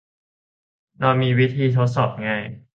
[0.99, 2.43] เรามีวิธีทดสอบง่าย